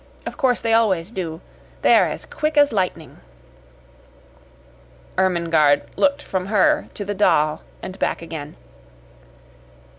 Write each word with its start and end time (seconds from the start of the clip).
"Of 0.25 0.35
course 0.35 0.59
they 0.59 0.73
always 0.73 1.11
do. 1.11 1.41
They 1.83 1.93
are 1.93 2.07
as 2.07 2.25
quick 2.25 2.57
as 2.57 2.73
lightning." 2.73 3.19
Ermengarde 5.15 5.83
looked 5.95 6.23
from 6.23 6.47
her 6.47 6.87
to 6.95 7.05
the 7.05 7.13
doll 7.13 7.61
and 7.83 7.99
back 7.99 8.19
again. 8.23 8.55